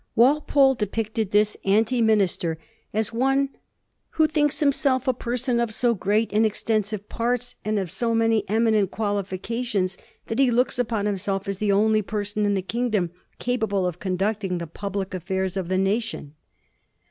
Walpole 0.15 0.73
depicted 0.73 1.29
this 1.29 1.55
anti 1.63 2.01
minister 2.01 2.57
as 2.91 3.13
one 3.13 3.49
^^who 4.15 4.27
thinks 4.27 4.59
himself 4.59 5.07
a 5.07 5.13
pei*son 5.13 5.59
of 5.59 5.71
so 5.75 5.93
great 5.93 6.33
and 6.33 6.43
exten 6.43 6.83
sive 6.83 7.07
parts,' 7.07 7.53
and 7.63 7.77
of 7.77 7.91
so 7.91 8.15
many 8.15 8.43
eminent 8.49 8.89
qualifications, 8.89 9.99
that 10.25 10.39
he 10.39 10.49
looks 10.49 10.79
upon 10.79 11.05
himself 11.05 11.47
as 11.47 11.59
the 11.59 11.71
only 11.71 12.01
person 12.01 12.47
in 12.47 12.55
the 12.55 12.63
kingdom 12.63 13.11
capable 13.37 13.85
of 13.85 13.99
conducting 13.99 14.57
the 14.57 14.65
public 14.65 15.13
affairs 15.13 15.55
of 15.55 15.67
the 15.67 15.77
nation." 15.77 16.33